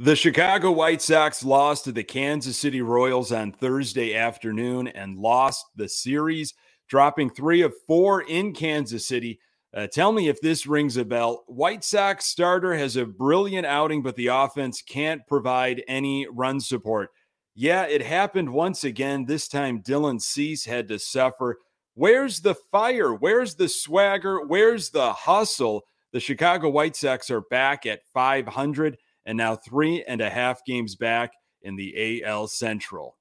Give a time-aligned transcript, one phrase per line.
[0.00, 5.66] The Chicago White Sox lost to the Kansas City Royals on Thursday afternoon and lost
[5.76, 6.52] the series,
[6.88, 9.38] dropping three of four in Kansas City.
[9.72, 11.44] Uh, tell me if this rings a bell.
[11.46, 17.10] White Sox starter has a brilliant outing, but the offense can't provide any run support.
[17.54, 19.26] Yeah, it happened once again.
[19.26, 21.58] This time, Dylan Cease had to suffer.
[21.94, 23.14] Where's the fire?
[23.14, 24.44] Where's the swagger?
[24.44, 25.84] Where's the hustle?
[26.10, 30.96] The Chicago White Sox are back at 500 and now three and a half games
[30.96, 33.16] back in the AL Central.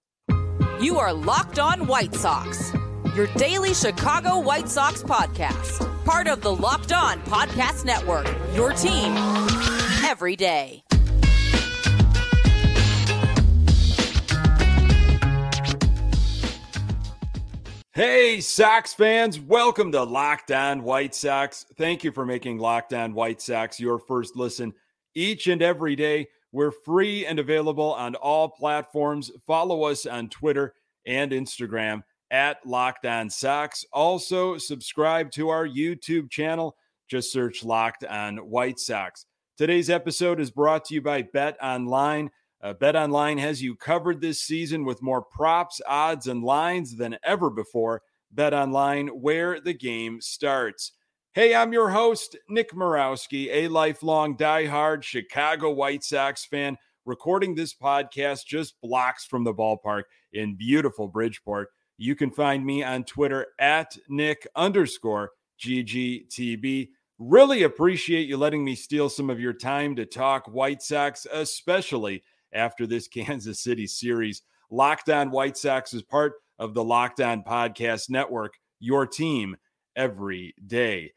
[0.81, 2.73] You are Locked On White Sox,
[3.15, 9.13] your daily Chicago White Sox podcast, part of the Locked On Podcast Network, your team
[10.03, 10.83] every day.
[17.95, 21.63] Hey, Sox fans, welcome to Locked On White Sox.
[21.77, 24.73] Thank you for making Locked On White Sox your first listen
[25.15, 26.27] each and every day.
[26.51, 29.31] We're free and available on all platforms.
[29.47, 33.85] Follow us on Twitter and Instagram at Locked On Sox.
[33.91, 36.75] Also, subscribe to our YouTube channel.
[37.07, 39.25] Just search Locked On White Sox.
[39.57, 42.31] Today's episode is brought to you by Bet Online.
[42.61, 47.17] Uh, Bet Online has you covered this season with more props, odds, and lines than
[47.23, 48.01] ever before.
[48.31, 50.93] Bet Online, where the game starts.
[51.35, 57.73] Hey, I'm your host, Nick Morawski, a lifelong diehard Chicago White Sox fan, recording this
[57.73, 61.69] podcast just blocks from the ballpark in beautiful Bridgeport.
[61.97, 66.89] You can find me on Twitter at Nick underscore GGTB.
[67.17, 72.21] Really appreciate you letting me steal some of your time to talk White Sox, especially
[72.53, 74.43] after this Kansas City series.
[74.69, 79.55] Locked On White Sox is part of the Locked On Podcast Network, your team
[79.95, 81.11] every day.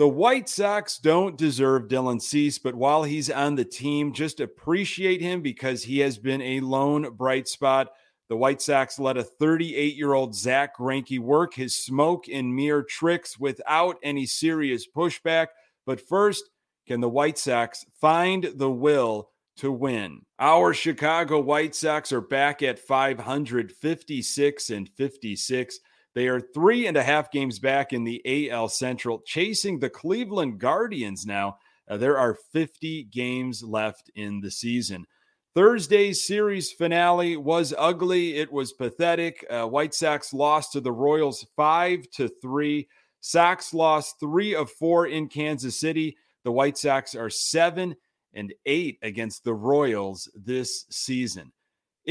[0.00, 5.20] The White Sox don't deserve Dylan Cease, but while he's on the team, just appreciate
[5.20, 7.88] him because he has been a lone bright spot.
[8.30, 12.82] The White Sox let a 38 year old Zach Greinke work his smoke and mirror
[12.82, 15.48] tricks without any serious pushback.
[15.84, 16.48] But first,
[16.86, 19.28] can the White Sox find the will
[19.58, 20.22] to win?
[20.38, 25.80] Our Chicago White Sox are back at 556 and 56.
[26.14, 30.58] They are three and a half games back in the AL Central, chasing the Cleveland
[30.58, 31.58] Guardians now.
[31.88, 35.06] Uh, there are 50 games left in the season.
[35.54, 38.36] Thursday's series finale was ugly.
[38.36, 39.44] It was pathetic.
[39.50, 42.88] Uh, White Sox lost to the Royals five to three.
[43.20, 46.16] Sox lost three of four in Kansas City.
[46.44, 47.96] The White Sox are seven
[48.32, 51.52] and eight against the Royals this season.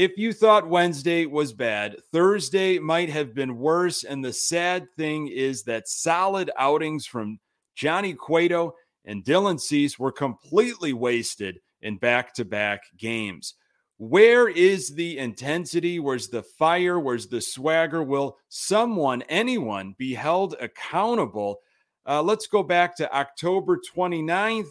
[0.00, 4.02] If you thought Wednesday was bad, Thursday might have been worse.
[4.02, 7.38] And the sad thing is that solid outings from
[7.74, 8.72] Johnny Cueto
[9.04, 13.56] and Dylan Cease were completely wasted in back to back games.
[13.98, 15.98] Where is the intensity?
[15.98, 16.98] Where's the fire?
[16.98, 18.02] Where's the swagger?
[18.02, 21.60] Will someone, anyone, be held accountable?
[22.06, 24.70] Uh, let's go back to October 29th,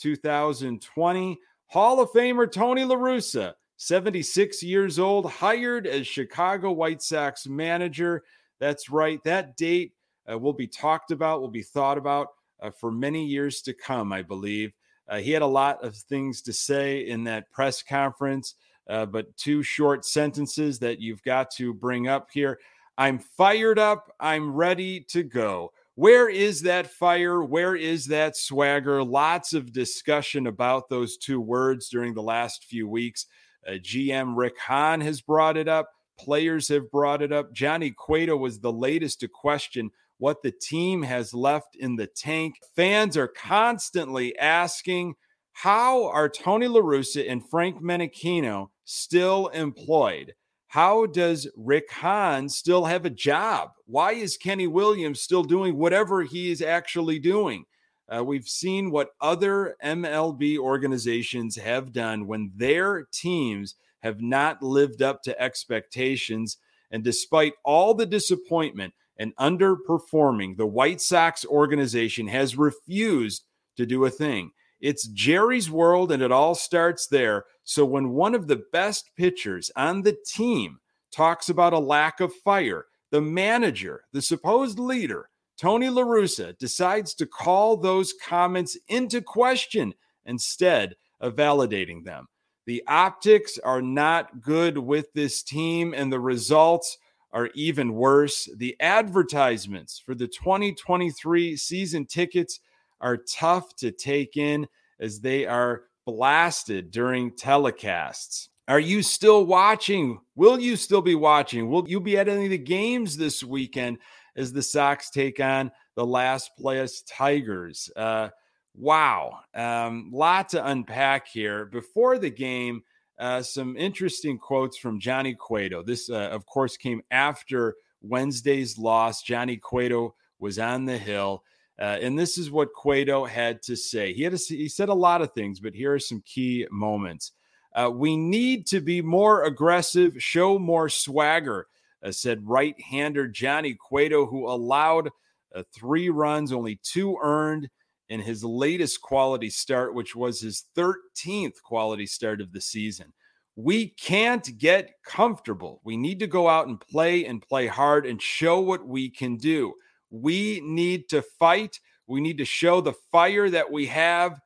[0.00, 1.38] 2020.
[1.68, 8.22] Hall of Famer Tony LaRussa 76 years old, hired as Chicago White Sox manager.
[8.60, 9.22] That's right.
[9.24, 9.92] That date
[10.30, 12.28] uh, will be talked about, will be thought about
[12.60, 14.72] uh, for many years to come, I believe.
[15.08, 18.54] Uh, he had a lot of things to say in that press conference,
[18.88, 22.58] uh, but two short sentences that you've got to bring up here.
[22.96, 24.14] I'm fired up.
[24.20, 25.72] I'm ready to go.
[25.96, 27.42] Where is that fire?
[27.42, 29.04] Where is that swagger?
[29.04, 33.26] Lots of discussion about those two words during the last few weeks.
[33.66, 35.90] Uh, GM Rick Hahn has brought it up.
[36.18, 37.52] Players have brought it up.
[37.52, 42.56] Johnny Cueto was the latest to question what the team has left in the tank.
[42.76, 45.14] Fans are constantly asking,
[45.52, 50.34] how are Tony LaRussa and Frank Menechino still employed?
[50.66, 53.70] How does Rick Hahn still have a job?
[53.86, 57.64] Why is Kenny Williams still doing whatever he is actually doing?
[58.08, 65.00] Uh, we've seen what other MLB organizations have done when their teams have not lived
[65.00, 66.58] up to expectations.
[66.90, 73.44] And despite all the disappointment and underperforming, the White Sox organization has refused
[73.76, 74.50] to do a thing.
[74.80, 77.44] It's Jerry's world, and it all starts there.
[77.62, 80.78] So when one of the best pitchers on the team
[81.10, 87.26] talks about a lack of fire, the manager, the supposed leader, Tony LaRussa decides to
[87.26, 89.94] call those comments into question
[90.26, 92.26] instead of validating them.
[92.66, 96.98] The optics are not good with this team, and the results
[97.32, 98.48] are even worse.
[98.56, 102.60] The advertisements for the 2023 season tickets
[103.00, 104.66] are tough to take in
[104.98, 108.48] as they are blasted during telecasts.
[108.66, 110.20] Are you still watching?
[110.36, 111.68] Will you still be watching?
[111.68, 113.98] Will you be at any of the games this weekend
[114.36, 117.90] as the Sox take on the last place Tigers?
[117.94, 118.28] Uh,
[118.74, 119.40] wow.
[119.54, 121.66] Um, lot to unpack here.
[121.66, 122.82] Before the game,
[123.18, 125.82] uh, some interesting quotes from Johnny Cueto.
[125.82, 129.22] This, uh, of course, came after Wednesday's loss.
[129.22, 131.44] Johnny Cueto was on the hill.
[131.80, 134.12] Uh, and this is what Cueto had to say.
[134.12, 137.32] He had he said a lot of things, but here are some key moments.
[137.74, 141.66] Uh, we need to be more aggressive, show more swagger,
[142.04, 145.10] uh, said right-hander Johnny Cueto, who allowed
[145.54, 147.68] uh, three runs, only two earned
[148.08, 153.12] in his latest quality start, which was his 13th quality start of the season.
[153.56, 155.80] We can't get comfortable.
[155.84, 159.36] We need to go out and play and play hard and show what we can
[159.36, 159.74] do.
[160.10, 161.78] We need to fight.
[162.06, 164.40] We need to show the fire that we have,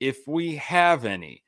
[0.00, 1.42] if we have any.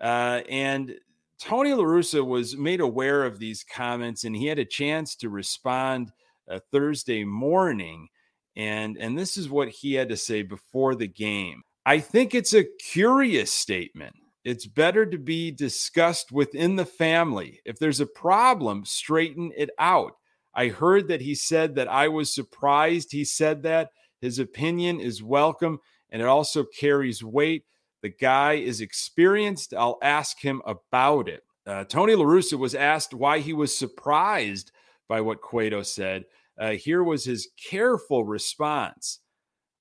[0.00, 0.94] Uh, and
[1.40, 6.12] Tony LaRussa was made aware of these comments and he had a chance to respond
[6.50, 8.08] uh, Thursday morning.
[8.56, 11.62] And, and this is what he had to say before the game.
[11.84, 14.14] I think it's a curious statement.
[14.44, 17.60] It's better to be discussed within the family.
[17.64, 20.12] If there's a problem, straighten it out.
[20.54, 23.90] I heard that he said that I was surprised he said that.
[24.20, 25.80] His opinion is welcome
[26.10, 27.64] and it also carries weight.
[28.04, 29.72] The guy is experienced.
[29.72, 31.42] I'll ask him about it.
[31.66, 34.72] Uh, Tony LaRussa was asked why he was surprised
[35.08, 36.26] by what Cueto said.
[36.60, 39.20] Uh, here was his careful response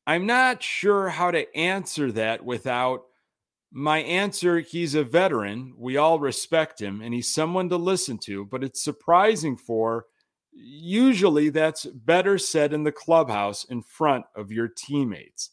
[0.07, 3.01] I'm not sure how to answer that without
[3.73, 4.61] my answer.
[4.61, 5.73] He's a veteran.
[5.77, 10.05] We all respect him, and he's someone to listen to, but it's surprising for
[10.53, 15.49] usually that's better said in the clubhouse in front of your teammates.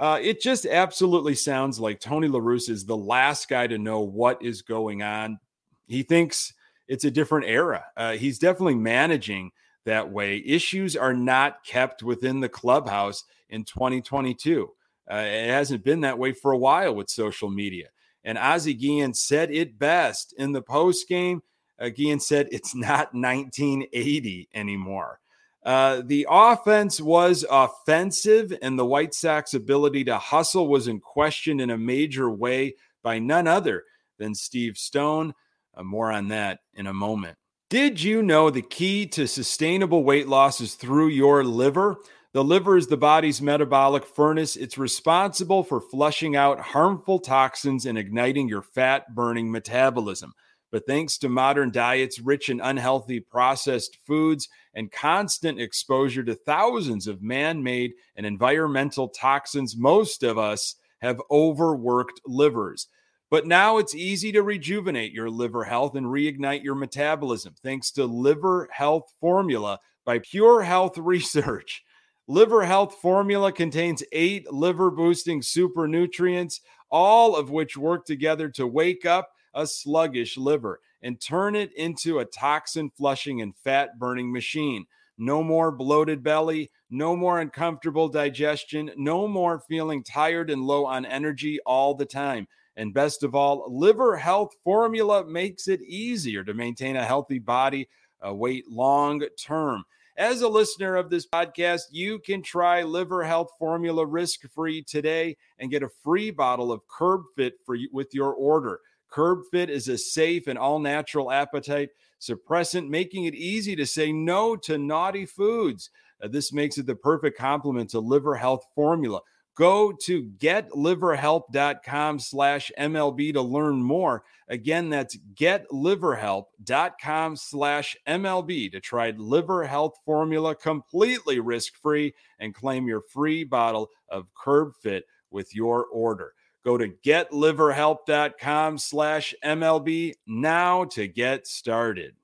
[0.00, 4.42] Uh, it just absolutely sounds like Tony LaRussa is the last guy to know what
[4.42, 5.38] is going on.
[5.86, 6.54] He thinks
[6.88, 7.84] it's a different era.
[7.96, 9.50] Uh, he's definitely managing
[9.84, 10.42] that way.
[10.44, 14.70] Issues are not kept within the clubhouse in 2022.
[15.10, 17.88] Uh, it hasn't been that way for a while with social media.
[18.24, 21.42] And Ozzie Guillen said it best in the post game
[21.88, 25.19] Guillen said it's not 1980 anymore.
[25.62, 31.60] Uh, the offense was offensive, and the White Sox ability to hustle was in question
[31.60, 33.84] in a major way by none other
[34.18, 35.34] than Steve Stone.
[35.74, 37.36] Uh, more on that in a moment.
[37.68, 41.98] Did you know the key to sustainable weight loss is through your liver?
[42.32, 44.56] The liver is the body's metabolic furnace.
[44.56, 50.32] It's responsible for flushing out harmful toxins and igniting your fat burning metabolism.
[50.70, 57.06] But thanks to modern diets rich in unhealthy processed foods and constant exposure to thousands
[57.06, 62.86] of man made and environmental toxins, most of us have overworked livers.
[63.30, 68.04] But now it's easy to rejuvenate your liver health and reignite your metabolism thanks to
[68.04, 71.84] Liver Health Formula by Pure Health Research.
[72.26, 78.66] Liver Health Formula contains eight liver boosting super nutrients, all of which work together to
[78.66, 84.32] wake up a sluggish liver and turn it into a toxin flushing and fat burning
[84.32, 84.86] machine.
[85.18, 91.04] No more bloated belly, no more uncomfortable digestion, no more feeling tired and low on
[91.04, 92.48] energy all the time.
[92.76, 97.88] And best of all, Liver Health Formula makes it easier to maintain a healthy body
[98.26, 99.84] uh, weight long term.
[100.16, 105.36] As a listener of this podcast, you can try Liver Health Formula risk free today
[105.58, 108.80] and get a free bottle of Curb Fit for you with your order.
[109.12, 111.90] CurbFit is a safe and all natural appetite
[112.20, 115.90] suppressant, making it easy to say no to naughty foods.
[116.22, 119.20] Uh, this makes it the perfect complement to liver health formula.
[119.56, 124.22] Go to getliverhelp.com slash MLB to learn more.
[124.48, 132.86] Again, that's getliverhelp.com slash MLB to try liver health formula completely risk free and claim
[132.86, 136.32] your free bottle of Curb Fit with your order.
[136.64, 142.14] Go to getliverhelp.com slash MLB now to get started.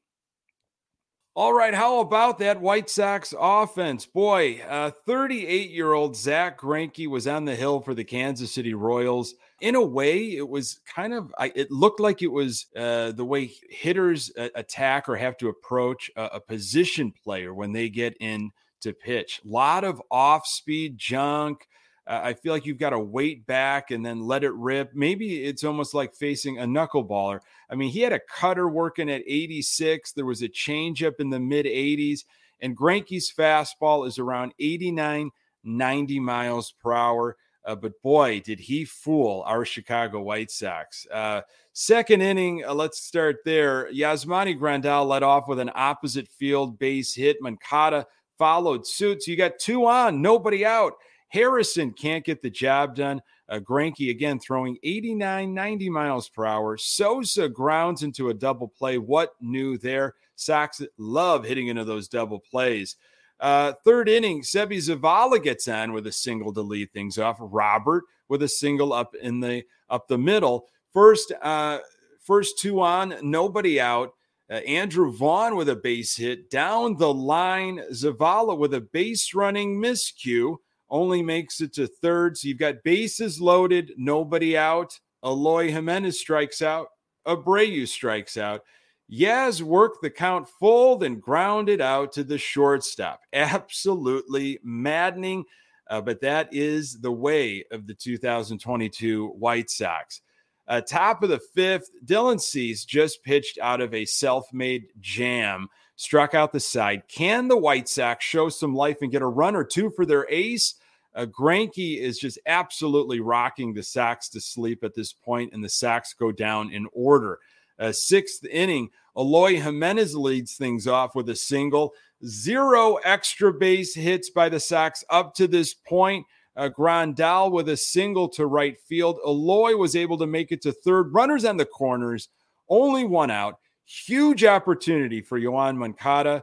[1.37, 4.07] All right, how about that White Sox offense?
[4.07, 4.63] Boy,
[5.07, 9.35] 38 uh, year old Zach Greinke was on the hill for the Kansas City Royals.
[9.61, 13.53] In a way, it was kind of, it looked like it was uh, the way
[13.69, 18.51] hitters uh, attack or have to approach a, a position player when they get in
[18.81, 19.43] to pitch.
[19.45, 21.69] A lot of off speed junk
[22.07, 24.95] I feel like you've got to wait back and then let it rip.
[24.95, 27.41] Maybe it's almost like facing a knuckleballer.
[27.69, 30.13] I mean, he had a cutter working at 86.
[30.13, 32.25] There was a changeup in the mid 80s,
[32.61, 35.31] and Greinke's fastball is around 89,
[35.65, 37.37] 90 miles per hour.
[37.65, 41.05] Uh, but boy, did he fool our Chicago White Sox.
[41.13, 41.41] Uh,
[41.73, 43.93] second inning, uh, let's start there.
[43.93, 47.39] Yasmani Grandal led off with an opposite field base hit.
[47.43, 48.07] Moncada
[48.39, 49.25] followed suit.
[49.25, 50.93] So you got two on, nobody out.
[51.29, 53.21] Harrison can't get the job done.
[53.49, 53.61] Uh,
[54.09, 56.77] again throwing 89, 90 miles per hour.
[56.77, 58.99] Sosa grounds into a double play.
[58.99, 60.15] What new there?
[60.35, 62.97] Sox love hitting into those double plays.
[63.39, 67.37] Uh, third inning, Seby Zavala gets on with a single to lead things off.
[67.39, 70.67] Robert with a single up in the up the middle.
[70.93, 71.79] First, uh,
[72.21, 74.13] first two on, nobody out.
[74.51, 77.81] Uh, Andrew Vaughn with a base hit down the line.
[77.93, 80.57] Zavala with a base running miscue
[80.89, 82.37] only makes it to third.
[82.37, 84.99] So you've got bases loaded, nobody out.
[85.25, 86.89] Eloy Jimenez strikes out.
[87.27, 88.63] Abreu strikes out.
[89.11, 93.21] Yaz worked the count full, then grounded out to the shortstop.
[93.33, 95.45] Absolutely maddening,
[95.89, 100.23] uh, but that is the way of the 2022 White Sox.
[100.69, 105.69] Uh, top of the fifth, Dylan Cease just pitched out of a self made jam,
[105.97, 107.03] struck out the side.
[107.09, 110.31] Can the White Sox show some life and get a run or two for their
[110.31, 110.75] ace?
[111.15, 115.69] Uh, Greinke is just absolutely rocking the Sox to sleep at this point, and the
[115.69, 117.39] Sox go down in order.
[117.79, 121.95] Uh, sixth inning, Eloy Jimenez leads things off with a single.
[122.25, 126.27] Zero extra base hits by the Sox up to this point.
[126.55, 129.19] Uh, Grandal with a single to right field.
[129.27, 131.13] Eloy was able to make it to third.
[131.15, 132.29] Runners on the corners,
[132.69, 133.59] only one out.
[133.87, 136.43] Huge opportunity for Yoan Moncada.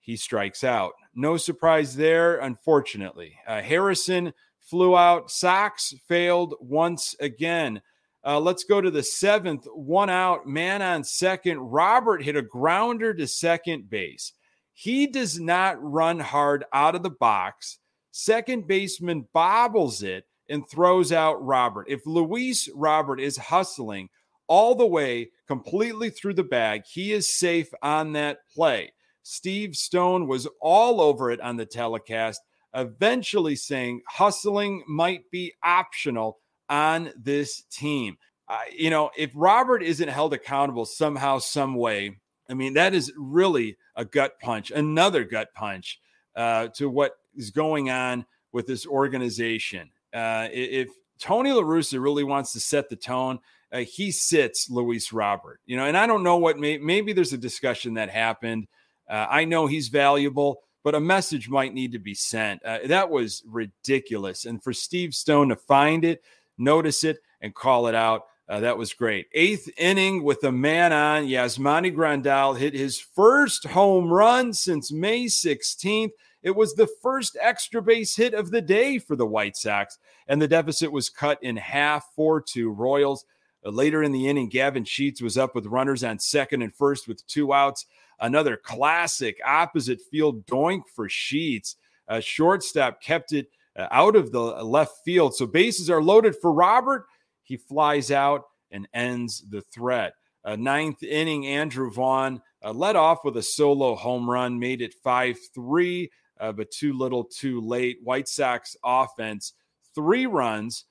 [0.00, 0.92] He strikes out.
[1.14, 3.36] No surprise there, unfortunately.
[3.46, 5.30] Uh, Harrison flew out.
[5.30, 7.82] Sox failed once again.
[8.24, 9.66] Uh, let's go to the seventh.
[9.72, 11.58] One out, man on second.
[11.58, 14.32] Robert hit a grounder to second base.
[14.72, 17.78] He does not run hard out of the box.
[18.12, 21.86] Second baseman bobbles it and throws out Robert.
[21.88, 24.08] If Luis Robert is hustling
[24.48, 28.92] all the way completely through the bag, he is safe on that play.
[29.22, 32.40] Steve Stone was all over it on the telecast,
[32.74, 36.38] eventually saying hustling might be optional
[36.68, 38.16] on this team.
[38.48, 43.12] Uh, you know, if Robert isn't held accountable somehow, some way, I mean, that is
[43.16, 46.00] really a gut punch, another gut punch
[46.34, 49.90] uh, to what is going on with this organization.
[50.14, 50.88] Uh, if
[51.18, 53.38] Tony La Russa really wants to set the tone,
[53.72, 55.60] uh, he sits Luis Robert.
[55.66, 58.66] You know, and I don't know what may, maybe there's a discussion that happened.
[59.08, 62.62] Uh, I know he's valuable, but a message might need to be sent.
[62.64, 66.22] Uh, that was ridiculous, and for Steve Stone to find it
[66.58, 68.24] notice it, and call it out.
[68.48, 69.26] Uh, that was great.
[69.32, 71.24] Eighth inning with a man on.
[71.24, 76.10] Yasmani Grandal hit his first home run since May 16th.
[76.42, 79.98] It was the first extra base hit of the day for the White Sox,
[80.28, 83.24] and the deficit was cut in half 4 2 Royals.
[83.70, 87.26] Later in the inning, Gavin Sheets was up with runners on second and first with
[87.26, 87.86] two outs.
[88.20, 91.76] Another classic opposite field doink for Sheets.
[92.08, 95.34] Uh, shortstop kept it uh, out of the left field.
[95.34, 97.06] So bases are loaded for Robert.
[97.42, 100.14] He flies out and ends the threat.
[100.44, 104.94] Uh, ninth inning, Andrew Vaughn uh, led off with a solo home run, made it
[105.02, 106.10] 5 3,
[106.40, 107.98] uh, but too little too late.
[108.02, 109.54] White Sox offense,
[109.94, 110.84] three runs,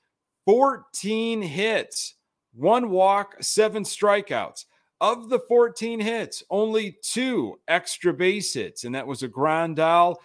[0.44, 2.14] 14 hits,
[2.54, 4.64] one walk, seven strikeouts.
[5.00, 10.16] Of the 14 hits, only two extra base hits, and that was a Grandal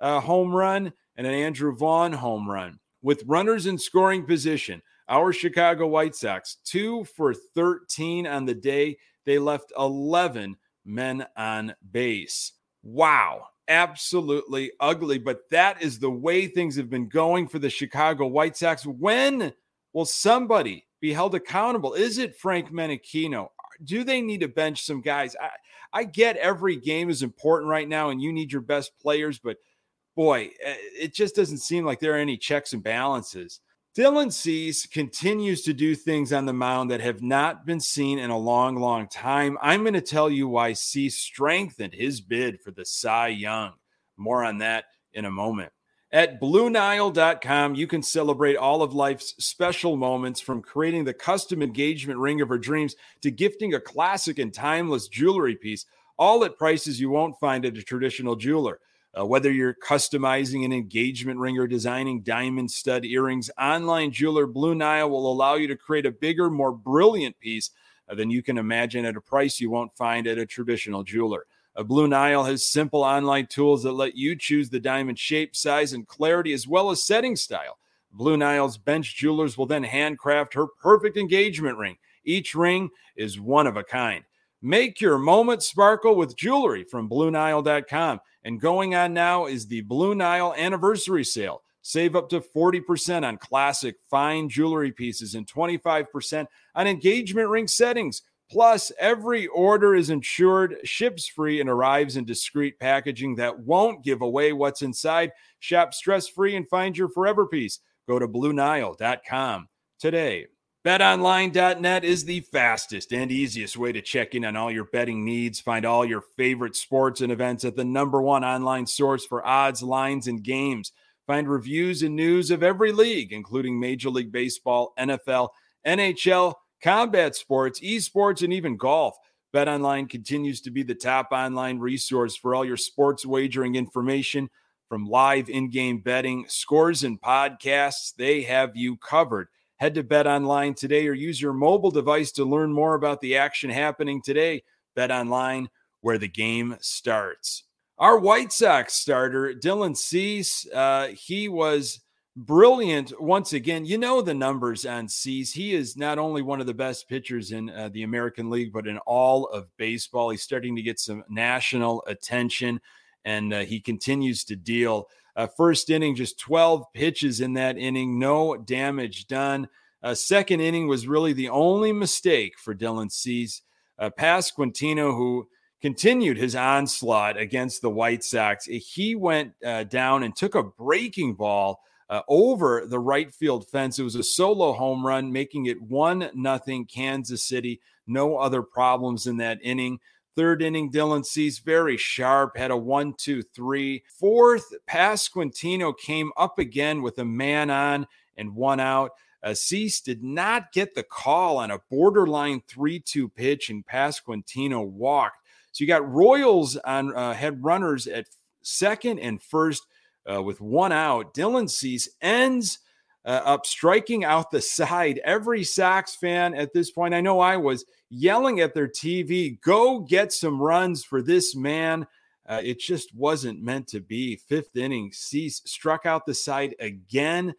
[0.00, 2.78] uh, home run and an Andrew Vaughn home run.
[3.02, 8.96] With runners in scoring position, our Chicago White Sox, two for 13 on the day.
[9.26, 12.52] They left 11 men on base.
[12.82, 13.46] Wow.
[13.68, 15.18] Absolutely ugly.
[15.18, 18.84] But that is the way things have been going for the Chicago White Sox.
[18.84, 19.52] When
[19.92, 21.92] will somebody be held accountable?
[21.92, 23.48] Is it Frank Menechino?
[23.84, 25.36] Do they need to bench some guys?
[25.38, 25.50] I,
[25.92, 29.58] I get every game is important right now and you need your best players, but–
[30.14, 33.60] boy, eh, it just doesn't seem like there are any checks and balances.
[33.96, 38.30] Dylan Cease continues to do things on the mound that have not been seen in
[38.30, 39.58] a long, long time.
[39.60, 43.72] I'm going to tell you why Cease strengthened his bid for the Cy Young.
[44.16, 45.72] More on that in a moment.
[46.14, 52.18] At BlueNile.com, you can celebrate all of life's special moments from creating the custom engagement
[52.18, 55.86] ring of her dreams to gifting a classic and timeless jewelry piece,
[56.18, 58.78] all at prices you won't find at a traditional jeweler.
[59.18, 64.74] Uh, whether you're customizing an engagement ring or designing diamond stud earrings, online jeweler Blue
[64.74, 67.70] Nile will allow you to create a bigger, more brilliant piece
[68.10, 71.46] uh, than you can imagine at a price you won't find at a traditional jeweler.
[71.76, 76.06] Blue Nile has simple online tools that let you choose the diamond shape, size, and
[76.06, 77.78] clarity, as well as setting style.
[78.12, 81.96] Blue Nile's bench jewelers will then handcraft her perfect engagement ring.
[82.24, 84.24] Each ring is one of a kind.
[84.60, 88.20] Make your moment sparkle with jewelry from BlueNile.com.
[88.44, 91.62] And going on now is the Blue Nile anniversary sale.
[91.80, 98.22] Save up to 40% on classic fine jewelry pieces and 25% on engagement ring settings.
[98.52, 104.20] Plus, every order is insured, ships free, and arrives in discreet packaging that won't give
[104.20, 105.32] away what's inside.
[105.58, 107.78] Shop stress free and find your forever piece.
[108.06, 109.68] Go to BlueNile.com
[109.98, 110.48] today.
[110.84, 115.58] BetOnline.net is the fastest and easiest way to check in on all your betting needs.
[115.58, 119.82] Find all your favorite sports and events at the number one online source for odds,
[119.82, 120.92] lines, and games.
[121.26, 125.48] Find reviews and news of every league, including Major League Baseball, NFL,
[125.86, 126.52] NHL,
[126.82, 129.16] combat sports, esports, and even golf.
[129.54, 134.50] BetOnline continues to be the top online resource for all your sports wagering information
[134.88, 138.14] from live in game betting, scores, and podcasts.
[138.14, 139.48] They have you covered.
[139.76, 143.36] Head to Bet Online today or use your mobile device to learn more about the
[143.36, 144.62] action happening today.
[144.94, 145.68] Bet Online,
[146.02, 147.64] where the game starts.
[147.98, 152.00] Our White Sox starter, Dylan Cease, uh, he was
[152.36, 153.84] brilliant once again.
[153.84, 155.52] You know the numbers on Cease.
[155.52, 158.86] He is not only one of the best pitchers in uh, the American League, but
[158.86, 160.30] in all of baseball.
[160.30, 162.80] He's starting to get some national attention,
[163.24, 168.18] and uh, he continues to deal uh, first inning, just 12 pitches in that inning,
[168.18, 169.68] no damage done.
[170.02, 173.62] Uh, second inning was really the only mistake for Dylan Cease.
[173.98, 175.48] Uh, Pasquantino, who
[175.80, 181.34] continued his onslaught against the White Sox, he went uh, down and took a breaking
[181.34, 181.80] ball
[182.12, 183.98] uh, over the right field fence.
[183.98, 187.80] It was a solo home run, making it one nothing Kansas City.
[188.06, 189.98] No other problems in that inning.
[190.36, 194.02] Third inning, Dylan Cease very sharp, had a one, two, three.
[194.20, 199.12] Fourth, Pasquantino came up again with a man on and one out.
[199.42, 204.86] Uh, Cease did not get the call on a borderline 3 2 pitch, and Pasquantino
[204.86, 205.38] walked.
[205.72, 208.26] So you got Royals on uh, head runners at
[208.60, 209.86] second and first
[210.30, 211.34] uh, with one out.
[211.34, 212.78] Dylan Cease ends
[213.24, 215.20] uh, up striking out the side.
[215.24, 220.00] Every Sox fan at this point, I know I was yelling at their TV, go
[220.00, 222.06] get some runs for this man.
[222.46, 224.36] Uh, it just wasn't meant to be.
[224.36, 227.54] Fifth inning, Cease struck out the side again.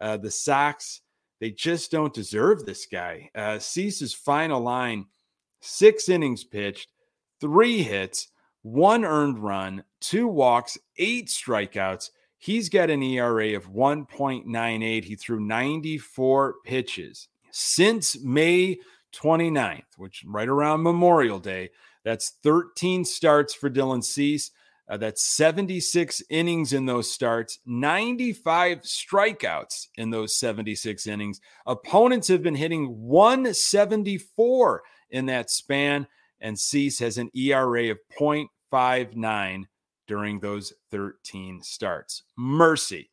[0.00, 1.00] Uh, the Sox,
[1.40, 3.30] they just don't deserve this guy.
[3.34, 5.06] Uh, Cease's final line
[5.60, 6.88] six innings pitched,
[7.40, 8.28] three hits,
[8.62, 12.10] one earned run, two walks, eight strikeouts.
[12.38, 15.04] He's got an ERA of 1.98.
[15.04, 17.28] He threw 94 pitches.
[17.50, 18.78] Since May
[19.12, 21.70] 29th, which right around Memorial Day,
[22.04, 24.50] that's 13 starts for Dylan Cease.
[24.88, 31.40] Uh, that's 76 innings in those starts, 95 strikeouts in those 76 innings.
[31.66, 36.06] Opponents have been hitting 174 in that span,
[36.40, 39.64] and Cease has an ERA of 0.59
[40.06, 42.22] during those 13 starts.
[42.36, 43.10] Mercy.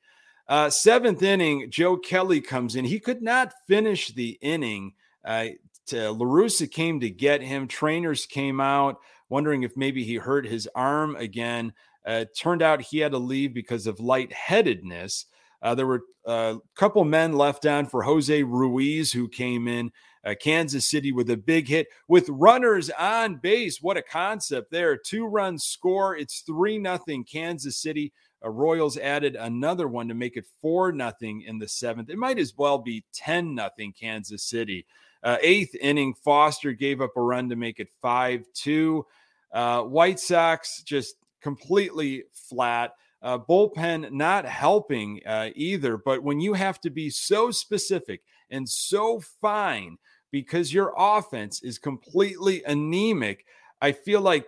[0.48, 2.86] Uh, seventh inning, Joe Kelly comes in.
[2.86, 4.94] He could not finish the inning.
[5.24, 5.48] Uh,
[5.88, 7.68] to, LaRussa came to get him.
[7.68, 8.98] Trainers came out
[9.30, 11.74] wondering if maybe he hurt his arm again.
[12.06, 15.26] Uh, turned out he had to leave because of lightheadedness.
[15.65, 19.91] Uh, there were a uh, couple men left on for Jose Ruiz, who came in
[20.23, 23.82] uh, Kansas City with a big hit with runners on base.
[23.82, 24.95] What a concept there.
[24.95, 26.15] Two runs score.
[26.15, 28.13] It's 3 nothing Kansas City.
[28.45, 32.12] Uh, Royals added another one to make it 4 nothing in the seventh.
[32.12, 34.86] It might as well be 10 nothing Kansas City.
[35.23, 39.04] Uh, eighth inning, Foster gave up a run to make it 5 2.
[39.51, 42.91] Uh, White Sox just completely flat.
[43.26, 45.98] Uh, bullpen not helping uh, either.
[45.98, 49.98] But when you have to be so specific and so fine
[50.32, 53.48] because your offense is completely anemic,
[53.82, 54.48] I feel like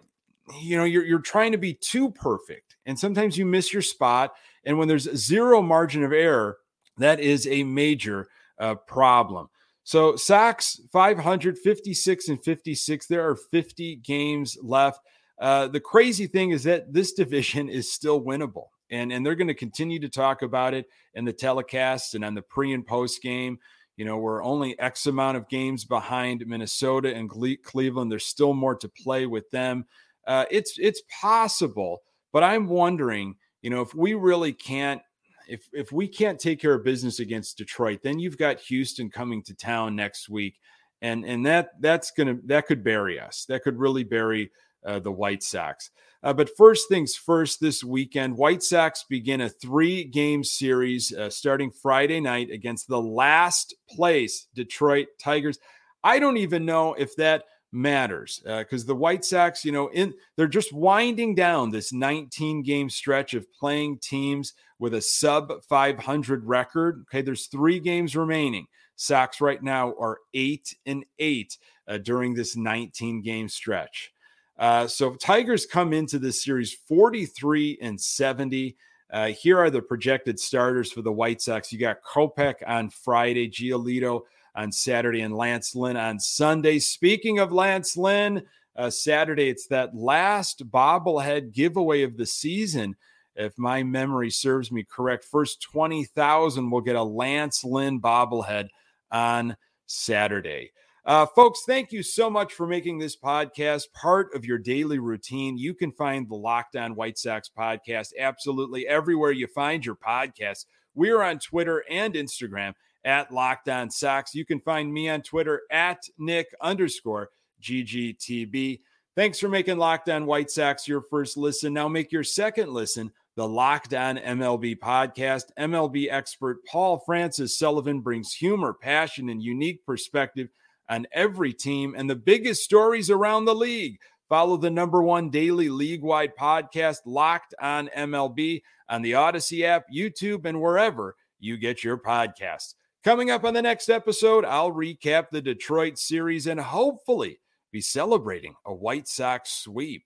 [0.62, 4.36] you know you're you're trying to be too perfect, and sometimes you miss your spot.
[4.64, 6.60] And when there's zero margin of error,
[7.00, 8.28] that is a major
[8.60, 9.50] uh, problem.
[9.86, 13.08] So Sox 556 and 56.
[13.08, 15.00] There are 50 games left.
[15.40, 19.48] Uh, the crazy thing is that this division is still winnable, and and they're going
[19.48, 23.22] to continue to talk about it in the telecasts and on the pre and post
[23.22, 23.60] game.
[23.98, 27.30] You know, we're only X amount of games behind Minnesota and
[27.64, 28.12] Cleveland.
[28.12, 29.86] There's still more to play with them.
[30.28, 35.02] Uh, it's it's possible, but I'm wondering, you know, if we really can't,
[35.48, 39.42] if if we can't take care of business against Detroit, then you've got Houston coming
[39.44, 40.60] to town next week,
[41.02, 43.46] and and that that's gonna that could bury us.
[43.46, 44.52] That could really bury
[44.88, 45.92] uh, the White Sox.
[46.24, 51.30] Uh, but first things first, this weekend, White Sox begin a three game series uh,
[51.30, 55.60] starting Friday night against the last place Detroit Tigers.
[56.04, 60.14] I don't even know if that matters because uh, the White Sox, you know, in
[60.36, 66.46] they're just winding down this 19 game stretch of playing teams with a sub 500
[66.46, 67.04] record.
[67.04, 68.68] Okay, there's three games remaining.
[68.96, 74.12] Sox right now are eight and eight uh, during this 19 game stretch.
[74.58, 78.76] Uh, so Tigers come into this series 43 and 70.
[79.12, 81.72] Uh, here are the projected starters for the White Sox.
[81.72, 84.22] You got Kopech on Friday, Giolito
[84.56, 86.80] on Saturday, and Lance Lynn on Sunday.
[86.80, 88.44] Speaking of Lance Lynn,
[88.76, 92.96] uh, Saturday, it's that last bobblehead giveaway of the season.
[93.36, 98.70] If my memory serves me correct, first 20,000 will get a Lance Lynn bobblehead
[99.12, 100.72] on Saturday.
[101.08, 105.58] Uh, folks, thank you so much for making this podcast part of your daily routine.
[105.58, 110.66] You can find the Locked On White Sox podcast absolutely everywhere you find your podcasts.
[110.96, 112.74] We're on Twitter and Instagram
[113.06, 114.36] at Locked On Sox.
[114.36, 117.30] You can find me on Twitter at Nick underscore
[117.62, 118.82] GGTB.
[119.16, 121.74] Thanks for making Locked On White Sox your first listen.
[121.74, 125.44] Now make your second listen the Locked On MLB podcast.
[125.58, 130.50] MLB expert Paul Francis Sullivan brings humor, passion, and unique perspective
[130.90, 134.00] on every team and the biggest stories around the league.
[134.30, 139.86] Follow the number one daily league wide podcast, Locked on MLB, on the Odyssey app,
[139.94, 142.74] YouTube, and wherever you get your podcasts.
[143.04, 147.40] Coming up on the next episode, I'll recap the Detroit series and hopefully
[147.72, 150.04] be celebrating a White Sox sweep.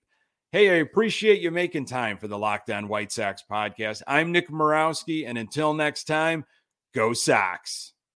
[0.52, 4.02] Hey, I appreciate you making time for the Locked On White Sox podcast.
[4.06, 6.44] I'm Nick Morawski, and until next time,
[6.94, 7.91] go Sox.